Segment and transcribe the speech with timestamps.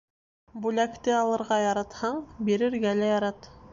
[0.63, 2.17] Бүләкте алырға яратһаң,
[2.49, 3.51] бирергә лә ярат.